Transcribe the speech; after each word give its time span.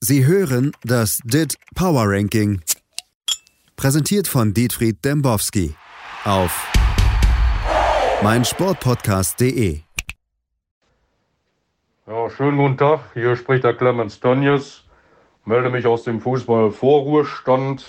Sie 0.00 0.24
hören 0.24 0.70
das 0.84 1.18
DIT 1.24 1.56
Power 1.74 2.04
Ranking. 2.06 2.60
Präsentiert 3.74 4.28
von 4.28 4.54
Dietfried 4.54 5.04
Dembowski 5.04 5.74
auf 6.24 6.70
meinsportpodcast.de. 8.22 9.80
Ja, 12.06 12.30
schönen 12.30 12.58
guten 12.58 12.76
Tag. 12.76 13.00
Hier 13.14 13.34
spricht 13.34 13.64
der 13.64 13.74
Clemens 13.74 14.20
Tönjes. 14.20 14.84
Melde 15.44 15.68
mich 15.68 15.84
aus 15.84 16.04
dem 16.04 16.20
Fußball-Vorruhestand 16.20 17.84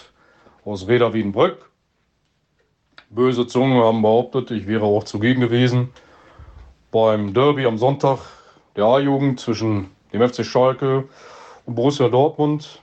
aus 0.65 0.87
Reda 0.87 1.13
Wiedenbrück. 1.13 1.69
Böse 3.11 3.45
Zungen 3.45 3.83
haben 3.83 4.01
behauptet, 4.01 4.49
ich 4.49 4.65
wäre 4.65 4.85
auch 4.85 5.03
zugegen 5.03 5.41
gewesen 5.41 5.89
beim 6.89 7.35
Derby 7.35 7.67
am 7.67 7.77
Sonntag 7.77 8.17
der 8.75 8.85
A-Jugend 8.85 9.39
zwischen 9.39 9.91
dem 10.11 10.27
FC 10.27 10.43
Schalke 10.43 10.97
und 10.97 11.09
Borussia 11.70 12.09
Dortmund. 12.09 12.82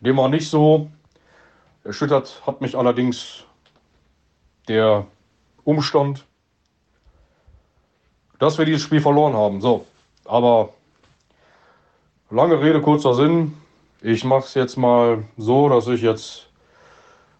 Dem 0.00 0.16
war 0.16 0.28
nicht 0.28 0.48
so. 0.48 0.90
Erschüttert 1.84 2.42
hat 2.46 2.60
mich 2.60 2.76
allerdings 2.76 3.44
der 4.68 5.06
Umstand, 5.64 6.24
dass 8.38 8.58
wir 8.58 8.64
dieses 8.64 8.82
Spiel 8.82 9.00
verloren 9.00 9.34
haben. 9.34 9.60
So, 9.60 9.86
aber 10.24 10.70
lange 12.30 12.60
Rede, 12.60 12.80
kurzer 12.80 13.14
Sinn. 13.14 13.54
Ich 14.00 14.24
mache 14.24 14.44
es 14.44 14.54
jetzt 14.54 14.76
mal 14.76 15.24
so, 15.36 15.68
dass 15.68 15.86
ich 15.88 16.02
jetzt 16.02 16.48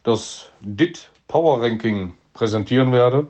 das 0.03 0.51
DIT 0.61 1.11
Power 1.29 1.63
Ranking 1.63 2.15
präsentieren 2.33 2.93
werde 2.93 3.27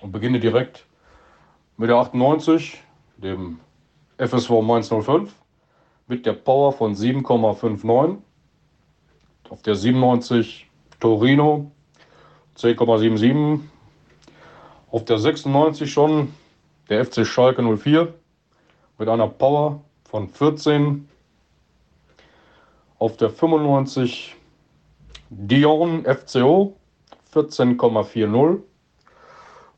und 0.00 0.12
beginne 0.12 0.40
direkt 0.40 0.86
mit 1.76 1.88
der 1.88 1.96
98, 1.96 2.82
dem 3.16 3.60
FSV 4.18 4.50
Mainz 4.62 4.88
05 4.88 5.32
mit 6.10 6.26
der 6.26 6.32
Power 6.32 6.72
von 6.72 6.94
7,59. 6.94 8.16
Auf 9.48 9.62
der 9.62 9.76
97 9.76 10.68
Torino 10.98 11.70
10,77. 12.56 13.60
Auf 14.90 15.04
der 15.04 15.18
96 15.18 15.90
schon 15.90 16.34
der 16.88 17.04
FC 17.06 17.24
Schalke 17.24 17.62
04 17.62 18.12
mit 18.98 19.08
einer 19.08 19.28
Power 19.28 19.82
von 20.04 20.28
14. 20.28 21.08
Auf 22.98 23.16
der 23.16 23.30
95 23.30 24.34
Dion 25.30 26.04
FCO 26.04 26.76
14,40. 27.32 28.58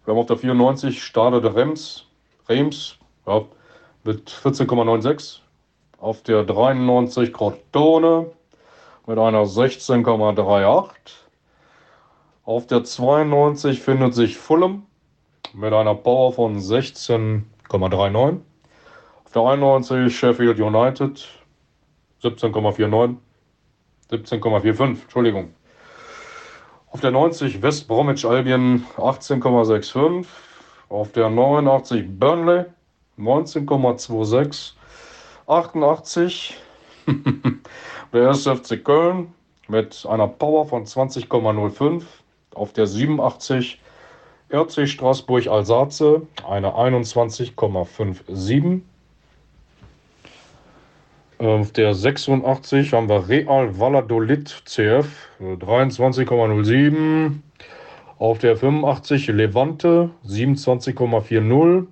Wir 0.04 0.14
haben 0.14 0.18
auf 0.18 0.26
der 0.26 0.38
94 0.38 1.02
Stade 1.02 1.42
de 1.42 1.50
Rems, 1.50 2.06
Reims 2.48 2.96
ja, 3.26 3.44
mit 4.02 4.30
14,96 4.30 5.42
auf 6.02 6.22
der 6.22 6.42
93 6.42 7.32
Crotone 7.32 8.32
mit 9.06 9.18
einer 9.18 9.44
16,38. 9.44 10.90
Auf 12.44 12.66
der 12.66 12.82
92 12.82 13.80
findet 13.80 14.12
sich 14.12 14.36
Fulham 14.36 14.84
mit 15.54 15.72
einer 15.72 15.94
Power 15.94 16.32
von 16.32 16.58
16,39. 16.58 18.40
Auf 19.24 19.32
der 19.32 19.42
91 19.42 20.18
Sheffield 20.18 20.58
United 20.58 21.24
17,49. 22.20 23.14
17,45, 24.10 25.02
Entschuldigung. 25.02 25.54
Auf 26.90 27.00
der 27.00 27.12
90 27.12 27.62
West 27.62 27.86
Bromwich 27.86 28.26
Albion 28.26 28.84
18,65. 28.96 30.26
Auf 30.88 31.12
der 31.12 31.30
89 31.30 32.18
Burnley 32.18 32.64
19,26. 33.18 34.72
88 35.46 36.56
der 38.12 38.28
1. 38.28 38.46
FC 38.46 38.84
Köln 38.84 39.32
mit 39.68 40.06
einer 40.08 40.28
Power 40.28 40.66
von 40.66 40.84
20,05 40.84 42.02
auf 42.54 42.72
der 42.72 42.86
87 42.86 43.80
RC 44.52 44.88
Straßburg 44.88 45.46
Alsace 45.46 46.22
eine 46.46 46.74
21,57 46.74 48.80
auf 51.38 51.72
der 51.72 51.92
86 51.92 52.92
haben 52.92 53.08
wir 53.08 53.28
Real 53.28 53.80
Valladolid 53.80 54.62
CF 54.64 55.08
23,07 55.40 57.32
auf 58.18 58.38
der 58.38 58.56
85 58.56 59.26
Levante 59.26 60.10
27,40 60.24 61.86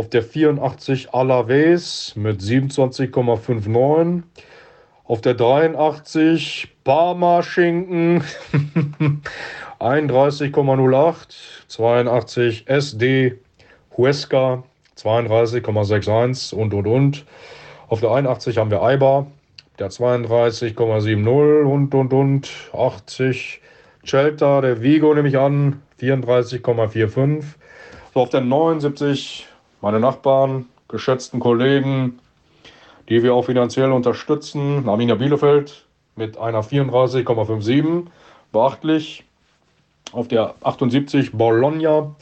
auf 0.00 0.08
der 0.08 0.22
84 0.22 1.12
Alaves 1.12 2.14
mit 2.16 2.40
27,59. 2.40 4.22
Auf 5.04 5.20
der 5.20 5.34
83 5.34 6.68
Parma 6.84 7.42
Schinken 7.42 8.24
31,08. 9.78 11.14
82 11.68 12.66
SD 12.66 13.38
Huesca 13.94 14.62
32,61 14.96 16.54
und 16.54 16.72
und 16.72 16.86
und. 16.86 17.26
Auf 17.88 18.00
der 18.00 18.12
81 18.12 18.56
haben 18.56 18.70
wir 18.70 18.82
Eibar, 18.82 19.26
der 19.78 19.90
32,70 19.90 21.62
und 21.62 21.94
und 21.94 22.12
und. 22.14 22.50
80 22.72 23.60
Celta, 24.06 24.62
der 24.62 24.80
Vigo 24.80 25.12
nehme 25.12 25.28
ich 25.28 25.36
an, 25.36 25.82
34,45. 26.00 27.44
So, 28.14 28.20
auf 28.20 28.30
der 28.30 28.40
79 28.40 29.46
meine 29.80 30.00
Nachbarn, 30.00 30.66
geschätzten 30.88 31.40
Kollegen, 31.40 32.18
die 33.08 33.22
wir 33.22 33.34
auch 33.34 33.44
finanziell 33.44 33.92
unterstützen. 33.92 34.88
Arminia 34.88 35.14
Bielefeld 35.14 35.84
mit 36.16 36.38
einer 36.38 36.62
34,57, 36.62 38.06
beachtlich. 38.52 39.24
Auf 40.12 40.28
der 40.28 40.54
78 40.62 41.32
Bologna 41.32 42.14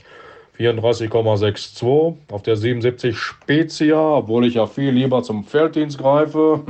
34,62. 0.58 2.16
Auf 2.30 2.42
der 2.42 2.56
77 2.56 3.16
Spezia, 3.16 3.98
obwohl 3.98 4.46
ich 4.46 4.54
ja 4.54 4.66
viel 4.66 4.90
lieber 4.90 5.22
zum 5.22 5.44
Felddienst 5.44 5.98
greife, 5.98 6.60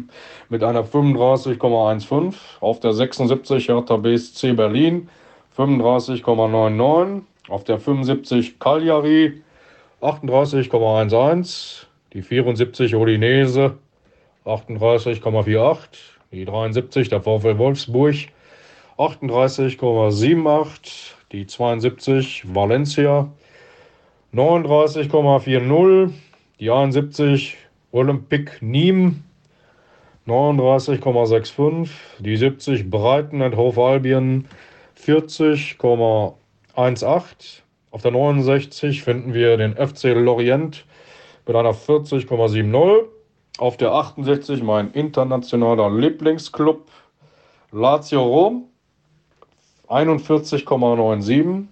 mit 0.48 0.62
einer 0.62 0.84
35,15. 0.84 2.34
Auf 2.60 2.80
der 2.80 2.92
76 2.92 3.68
Hertha 3.68 3.96
BSC 3.96 4.52
Berlin 4.52 5.08
35,99. 5.56 7.22
Auf 7.48 7.64
der 7.64 7.78
75 7.78 8.58
Cagliari 8.58 9.42
38,11, 10.02 11.86
die 12.12 12.22
74 12.22 12.94
Odinese 12.94 13.78
38,48, 14.44 15.78
die 16.32 16.44
73 16.44 17.08
der 17.08 17.22
VfL 17.22 17.56
Wolfsburg 17.56 18.16
38,78, 18.98 21.14
die 21.32 21.46
72 21.46 22.44
Valencia 22.54 23.30
39,40, 24.34 26.10
die 26.60 26.70
71 26.70 27.56
Olympique 27.92 28.60
Nîmes 28.60 29.14
39,65, 30.26 31.88
die 32.18 32.36
70 32.36 32.90
Breiten 32.90 33.40
und 33.40 33.56
Hof 33.56 33.78
Albion 33.78 34.44
40,18, 35.02 37.62
auf 37.90 38.02
der 38.02 38.10
69 38.10 39.02
finden 39.02 39.32
wir 39.34 39.56
den 39.56 39.74
FC 39.74 40.04
Lorient 40.14 40.84
mit 41.46 41.56
einer 41.56 41.72
40,70. 41.72 43.04
Auf 43.58 43.76
der 43.76 43.92
68 43.92 44.62
mein 44.62 44.90
internationaler 44.92 45.90
Lieblingsclub 45.90 46.86
Lazio 47.72 48.22
Rom 48.22 48.68
41,97. 49.88 51.66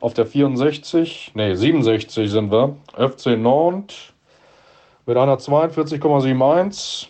Auf 0.00 0.14
der 0.14 0.26
64, 0.26 1.32
nee, 1.34 1.54
67 1.54 2.30
sind 2.30 2.50
wir, 2.50 2.76
FC 2.96 3.38
Nantes 3.38 4.12
mit 5.06 5.16
einer 5.16 5.36
42,71. 5.36 7.08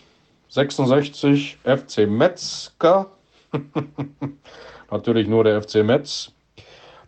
66 0.49 1.57
FC 1.63 2.07
Metzger. 2.07 3.07
Natürlich 4.91 5.27
nur 5.27 5.43
der 5.43 5.61
FC 5.63 5.83
Metz 5.83 6.32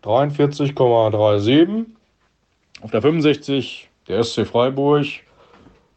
43,37. 0.06 1.86
Auf 2.82 2.92
der 2.92 3.02
65 3.02 3.90
der 4.08 4.24
SC 4.24 4.46
Freiburg 4.46 5.08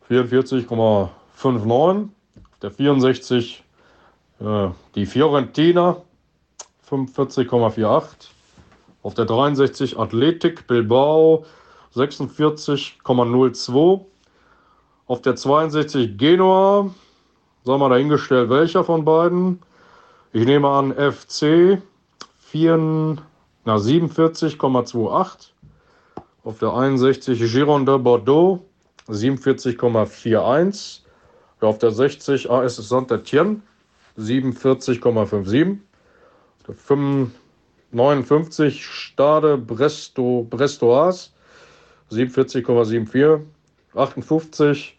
44,59. 0.08 1.10
Auf 1.36 1.50
der 2.62 2.70
64 2.70 3.62
äh, 4.40 4.68
die 4.94 5.04
Fiorentina 5.04 5.98
45,48. 6.90 8.30
Auf 9.02 9.12
der 9.14 9.26
63 9.26 9.98
Athletik 9.98 10.66
Bilbao 10.66 11.44
46,02. 11.94 14.00
Auf 15.06 15.20
der 15.22 15.36
62 15.36 16.18
Genua, 16.18 16.90
sagen 17.64 17.80
wir 17.80 17.88
dahingestellt, 17.90 18.50
welcher 18.50 18.82
von 18.84 19.04
beiden. 19.04 19.60
Ich 20.32 20.44
nehme 20.44 20.68
an 20.68 20.92
FC 20.92 21.80
4, 22.38 23.16
na 23.64 23.76
47,28. 23.76 25.52
Auf 26.44 26.58
der 26.58 26.72
61 26.72 27.38
Giron 27.38 27.84
de 27.84 27.98
Bordeaux 27.98 28.64
47,41. 29.08 31.00
Ja, 31.60 31.68
auf 31.68 31.78
der 31.78 31.90
60 31.90 32.50
AS 32.50 32.76
Saint-Etienne 32.76 33.60
47,57. 34.18 35.78
Der 36.66 36.74
59 37.90 38.84
Stade 38.84 39.56
Bresto, 39.56 40.46
Brestoas 40.48 41.32
47,74. 42.10 43.40
58 43.94 44.98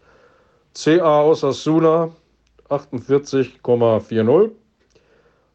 CA 0.74 1.22
Osasuna 1.22 2.10
48,40. 2.68 4.50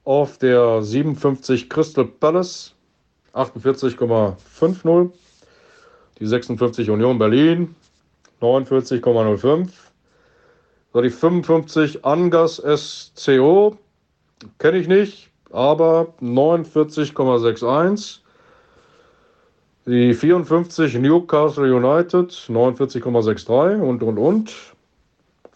Auf 0.03 0.37
der 0.37 0.81
57 0.83 1.69
Crystal 1.69 2.05
Palace 2.05 2.74
48,50. 3.35 5.11
Die 6.19 6.25
56 6.25 6.89
Union 6.89 7.19
Berlin 7.19 7.75
49,05. 8.41 9.69
So, 10.93 11.01
die 11.01 11.09
55 11.09 12.05
Angas 12.05 12.61
SCO 12.65 13.77
kenne 14.59 14.77
ich 14.77 14.87
nicht, 14.87 15.29
aber 15.51 16.13
49,61. 16.21 18.19
Die 19.87 20.13
54 20.13 20.95
Newcastle 20.95 21.75
United 21.75 22.31
49,63 22.31 23.81
und 23.81 24.01
und 24.01 24.17
und. 24.17 24.53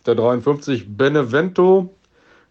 Der 0.06 0.16
53 0.16 0.96
Benevento, 0.98 1.90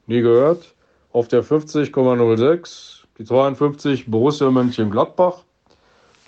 nie 0.06 0.20
gehört. 0.20 0.74
Auf 1.12 1.28
der 1.28 1.44
50,06. 1.44 2.97
Die 3.18 3.24
52 3.24 4.06
Borussia 4.06 4.48
Mönchengladbach 4.48 5.42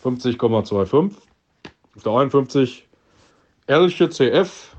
50,25. 0.02 1.12
Auf 1.94 2.02
der 2.02 2.12
51 2.12 2.88
Elche 3.68 4.08
CF, 4.08 4.74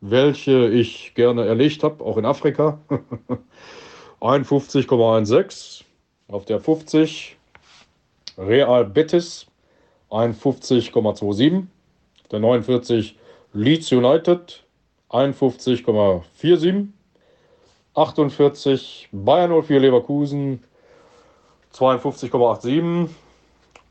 welche 0.00 0.68
ich 0.68 1.14
gerne 1.14 1.46
erlegt 1.46 1.84
habe, 1.84 2.04
auch 2.04 2.16
in 2.16 2.24
Afrika. 2.24 2.80
51,16. 4.20 5.84
Auf 6.26 6.46
der 6.46 6.58
50 6.58 7.36
Real 8.38 8.84
Betis 8.84 9.46
51,27. 10.10 11.66
Der 12.32 12.40
49 12.40 13.16
Leeds 13.52 13.92
United 13.92 14.64
51,47. 15.10 16.88
48 17.94 19.08
Bayern 19.12 19.62
04 19.62 19.78
Leverkusen 19.78 20.64
52,87. 21.72 23.08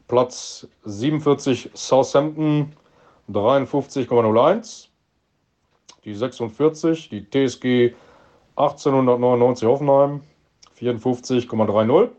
Platz 0.07 0.68
47 0.83 1.72
Southampton 1.74 2.74
53,01. 3.30 4.88
Die 6.04 6.16
46, 6.16 7.10
die 7.10 7.24
TSG 7.30 7.94
1899 8.56 9.68
Hoffenheim 9.68 10.22
54,30. 10.80 12.10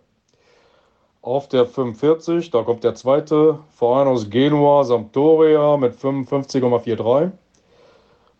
Auf 1.21 1.49
der 1.49 1.67
45, 1.67 2.51
da 2.51 2.63
kommt 2.63 2.83
der 2.83 2.95
zweite 2.95 3.59
Verein 3.71 4.09
aus 4.09 4.29
Genua, 4.31 4.85
Sampdoria 4.85 5.77
mit 5.77 5.95
55,43. 5.95 7.31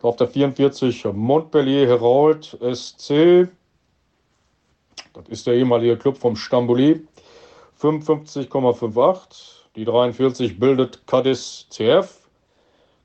Auf 0.01 0.17
der 0.17 0.27
44 0.27 1.05
Montpellier 1.13 1.87
Herald 1.87 2.57
SC. 2.73 3.47
Das 5.13 5.27
ist 5.29 5.45
der 5.45 5.53
ehemalige 5.53 5.95
Club 5.95 6.17
vom 6.17 6.35
Stamboli. 6.35 7.05
55,58. 7.79 9.63
Die 9.75 9.85
43 9.85 10.59
bildet 10.59 11.05
Cadiz 11.05 11.67
CF. 11.69 12.27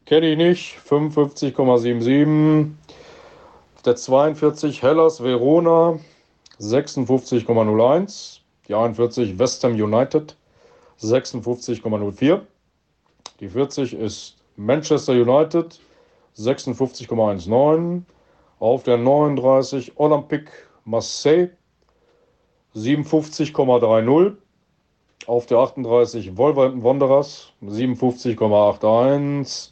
Kenne 0.06 0.30
ich 0.32 0.38
nicht. 0.38 0.78
55,77. 0.88 2.70
Der 3.84 3.96
42 3.96 4.82
Hellas 4.82 5.22
Verona 5.22 5.98
56,01. 6.58 8.40
Die 8.68 8.74
41 8.74 9.38
West 9.38 9.62
Ham 9.64 9.72
United 9.72 10.34
56,04. 11.00 12.40
Die 13.40 13.48
40 13.48 13.92
ist 13.94 14.36
Manchester 14.56 15.12
United 15.12 15.78
56,19. 16.38 18.02
Auf 18.60 18.82
der 18.82 18.96
39 18.96 19.92
Olympique 19.96 20.50
Marseille 20.84 21.50
57,30. 22.74 24.34
Auf 25.26 25.46
der 25.46 25.58
38 25.58 26.36
Wolverhampton 26.36 26.84
Wanderers 26.84 27.52
57,81. 27.62 29.70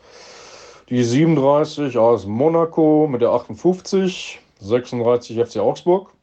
Die 0.89 1.03
37 1.03 1.99
aus 1.99 2.27
Monaco 2.27 3.09
mit 3.11 3.23
der 3.23 3.31
58. 3.31 4.39
36 4.59 5.39
FC 5.39 5.59
Augsburg 5.59 6.15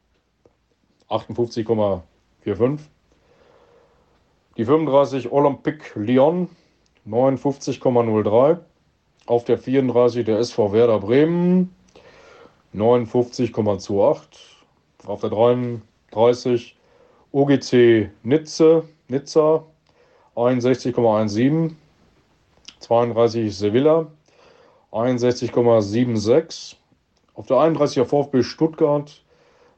58,45. 1.08 2.80
Die 4.56 4.64
35 4.64 5.30
Olympique 5.30 5.92
Lyon 5.94 6.48
59,03. 7.06 8.58
Auf 9.26 9.44
der 9.44 9.58
34 9.58 10.24
der 10.24 10.38
SV 10.38 10.72
Werder 10.72 11.00
Bremen 11.00 11.74
59,28. 12.74 14.22
Auf 15.06 15.20
der 15.20 15.30
33 16.14 16.76
OGC 17.32 18.10
Nizze, 18.22 18.84
Nizza 19.08 19.64
61,17. 20.36 21.72
32 22.78 23.56
Sevilla 23.56 24.06
61,76. 24.92 26.76
Auf 27.34 27.46
der 27.46 27.58
31 27.58 28.06
VfB 28.06 28.44
Stuttgart 28.44 29.24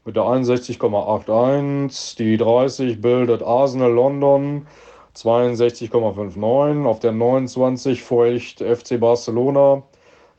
mit 0.05 0.15
der 0.15 0.23
61,81. 0.23 2.17
Die 2.17 2.37
30 2.37 3.01
bildet 3.01 3.41
Arsenal 3.41 3.91
London 3.91 4.67
62,59. 5.15 6.85
Auf 6.85 6.99
der 6.99 7.13
29 7.13 8.03
Feucht 8.03 8.59
FC 8.59 8.99
Barcelona 8.99 9.81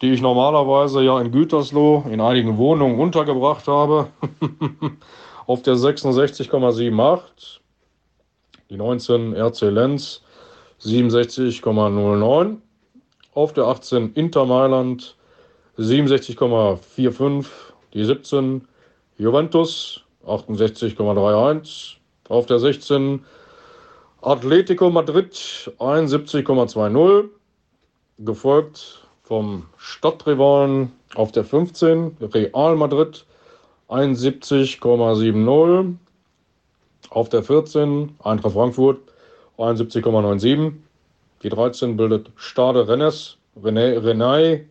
die 0.01 0.11
ich 0.11 0.21
normalerweise 0.21 1.03
ja 1.03 1.21
in 1.21 1.31
Gütersloh 1.31 2.03
in 2.09 2.19
einigen 2.19 2.57
Wohnungen 2.57 2.99
untergebracht 2.99 3.67
habe. 3.67 4.07
Auf 5.45 5.61
der 5.61 5.75
66,78. 5.75 7.59
Die 8.69 8.77
19 8.77 9.35
RC 9.35 9.61
Lenz 9.61 10.23
67,09. 10.81 12.57
Auf 13.33 13.53
der 13.53 13.63
18 13.65 14.13
Inter 14.13 14.45
Mailand 14.45 15.15
67,45. 15.77 17.45
Die 17.93 18.05
17 18.05 18.65
Juventus 19.17 20.03
68,31. 20.25 21.95
Auf 22.29 22.45
der 22.45 22.59
16 22.59 23.25
Atletico 24.21 24.89
Madrid 24.89 25.33
71,20. 25.79 27.29
Gefolgt 28.19 29.07
vom 29.23 29.65
Stadtrivalen 29.77 30.91
auf 31.15 31.31
der 31.31 31.43
15 31.43 32.17
Real 32.21 32.75
Madrid 32.75 33.25
71,70. 33.89 35.95
Auf 37.09 37.29
der 37.29 37.43
14 37.43 38.15
Eintracht 38.23 38.53
Frankfurt 38.53 38.99
71,97. 39.57 40.73
Die 41.43 41.49
13 41.49 41.97
bildet 41.97 42.31
Stade 42.35 42.87
Rennes, 42.87 43.37
René, 43.61 43.97
Renai 43.97 44.65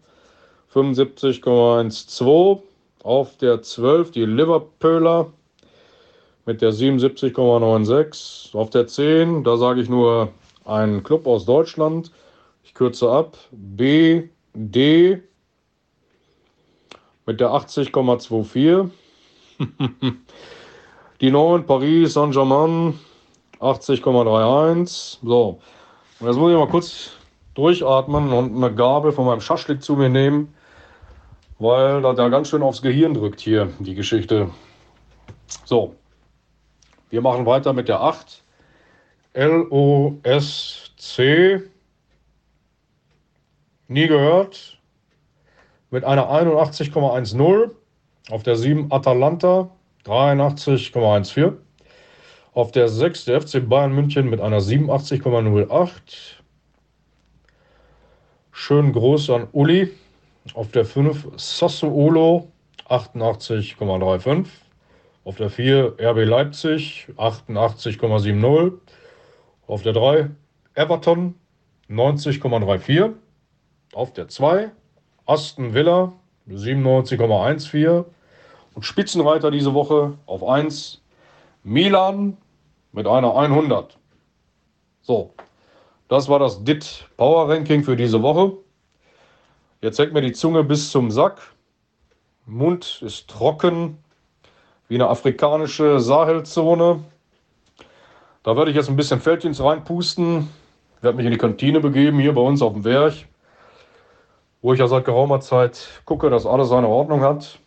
75,12. 0.75 2.61
Auf 3.03 3.39
der 3.39 3.63
12 3.63 4.11
die 4.11 4.27
Liverpooler 4.27 5.33
mit 6.45 6.61
der 6.61 6.73
77,96. 6.73 8.55
Auf 8.55 8.71
der 8.71 8.87
10, 8.87 9.43
da 9.43 9.57
sage 9.57 9.81
ich 9.81 9.89
nur 9.89 10.29
ein 10.65 11.03
Club 11.03 11.27
aus 11.27 11.47
Deutschland. 11.47 12.13
Ich 12.63 12.75
kürze 12.75 13.11
ab. 13.11 13.39
B 13.53 14.29
D 14.55 15.23
mit 17.27 17.41
der 17.41 17.51
80,24. 17.51 18.91
Die 21.21 21.31
9 21.31 21.67
Paris 21.67 22.15
Saint-Germain 22.15 22.99
80,31. 23.61 25.19
So, 25.23 25.61
und 26.19 26.27
jetzt 26.27 26.37
muss 26.37 26.53
ich 26.53 26.59
mal 26.59 26.69
kurz 26.69 27.11
durchatmen 27.55 28.33
und 28.33 28.57
eine 28.57 28.75
Gabel 28.75 29.13
von 29.13 29.27
meinem 29.27 29.41
Schaschlik 29.41 29.83
zu 29.83 29.97
mir 29.97 30.09
nehmen, 30.09 30.55
weil 31.61 32.03
das 32.03 32.17
da 32.17 32.29
ganz 32.29 32.49
schön 32.49 32.63
aufs 32.63 32.83
Gehirn 32.83 33.15
drückt 33.15 33.39
hier, 33.41 33.73
die 33.79 33.95
Geschichte. 33.95 34.51
So, 35.65 35.95
wir 37.11 37.21
machen 37.21 37.47
weiter 37.47 37.73
mit 37.73 37.87
der 37.89 38.01
8. 38.01 38.43
L-O-S-C. 39.35 40.43
Nie 43.89 44.07
gehört. 44.09 44.81
Mit 45.91 46.05
einer 46.05 46.31
81,10. 46.31 47.71
Auf 48.31 48.43
der 48.43 48.57
7 48.57 48.91
Atalanta 48.91 49.71
83,14. 50.07 51.57
Auf 52.55 52.73
der 52.73 52.89
6 52.89 53.27
der 53.27 53.43
FC 53.43 53.69
Bayern 53.69 53.93
München 53.93 54.31
mit 54.31 54.41
einer 54.41 54.61
87,08. 54.61 55.91
Schönen 58.51 58.93
Gruß 58.93 59.31
an 59.31 59.49
Uli. 59.53 59.93
Auf 60.55 60.71
der 60.73 60.85
5 60.85 61.29
Sassuolo 61.37 62.49
88,35. 62.89 64.47
Auf 65.25 65.37
der 65.37 65.49
4 65.49 65.95
RB 66.01 66.25
Leipzig 66.27 67.07
88,70. 67.17 68.73
Auf 69.69 69.83
der 69.83 69.93
3 69.93 70.31
Everton 70.75 71.35
90,34. 71.89 73.13
Auf 73.93 74.13
der 74.13 74.29
2 74.29 74.73
Aston 75.27 75.73
Villa 75.73 76.13
97,14. 76.49 78.05
Und 78.75 78.83
Spitzenreiter 78.83 79.51
diese 79.51 79.73
Woche 79.75 80.19
auf 80.27 80.43
1 80.43 81.01
Milan 81.63 82.37
mit 82.93 83.07
einer 83.07 83.37
100. 83.37 83.99
So, 85.03 85.33
das 86.09 86.29
war 86.29 86.41
das 86.41 86.65
DIT 86.65 87.09
Power 87.17 87.49
Ranking 87.49 87.85
für 87.85 87.95
diese 87.95 88.21
Woche. 88.23 88.57
Jetzt 89.83 89.99
hängt 89.99 90.13
mir 90.13 90.21
die 90.21 90.33
Zunge 90.33 90.63
bis 90.63 90.91
zum 90.91 91.11
Sack. 91.11 91.41
Mund 92.45 93.01
ist 93.01 93.29
trocken, 93.31 93.97
wie 94.89 94.97
eine 94.97 95.09
afrikanische 95.09 96.01
Sahelzone. 96.01 97.03
Da 98.43 98.57
werde 98.57 98.71
ich 98.71 98.77
jetzt 98.77 98.91
ein 98.91 98.97
bisschen 98.97 99.21
Felddienst 99.21 99.63
reinpusten. 99.63 100.51
Ich 100.99 101.03
werde 101.03 101.17
mich 101.17 101.25
in 101.25 101.33
die 101.33 101.39
Kantine 101.39 101.81
begeben, 101.81 102.19
hier 102.19 102.35
bei 102.35 102.43
uns 102.43 102.61
auf 102.61 102.75
dem 102.75 102.85
Werk, 102.85 103.15
wo 104.61 104.75
ich 104.75 104.81
ja 104.81 104.87
seit 104.87 105.07
geraumer 105.07 105.41
Zeit 105.41 105.89
gucke, 106.05 106.29
dass 106.29 106.45
alles 106.45 106.69
seine 106.69 106.89
Ordnung 106.89 107.23
hat. 107.23 107.59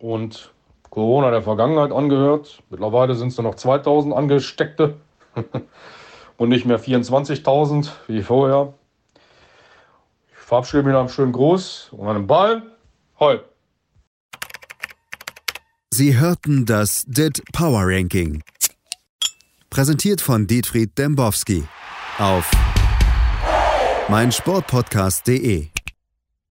Und 0.00 0.52
Corona 0.90 1.30
der 1.30 1.42
Vergangenheit 1.42 1.92
angehört. 1.92 2.60
Mittlerweile 2.70 3.14
sind 3.14 3.28
es 3.28 3.36
nur 3.36 3.44
noch 3.44 3.54
2000 3.54 4.12
Angesteckte 4.12 4.96
und 6.38 6.48
nicht 6.48 6.66
mehr 6.66 6.80
24.000 6.80 7.88
wie 8.08 8.22
vorher. 8.22 8.74
Verabschiede 10.48 10.82
mich 10.82 10.94
nach 10.94 11.00
einem 11.00 11.10
schönen 11.10 11.32
Gruß 11.32 11.90
und 11.92 12.08
einem 12.08 12.26
Ball. 12.26 12.62
Hoi! 13.20 13.38
Sie 15.90 16.18
hörten 16.18 16.64
das 16.64 17.04
DIT 17.06 17.42
Power 17.52 17.82
Ranking. 17.84 18.42
Präsentiert 19.68 20.22
von 20.22 20.46
Dietfried 20.46 20.96
Dembowski 20.96 21.64
auf 22.16 22.50
meinsportpodcast.de. 24.08 25.68